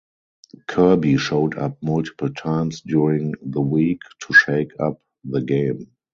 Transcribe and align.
Kirby 0.67 1.15
showed 1.17 1.59
up 1.59 1.77
multiple 1.83 2.33
times 2.33 2.81
during 2.81 3.35
the 3.39 3.61
week 3.61 4.01
to 4.25 4.33
shake 4.33 4.71
up 4.79 4.99
the 5.25 5.43
game. 5.43 5.91